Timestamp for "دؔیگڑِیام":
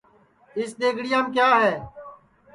0.79-1.25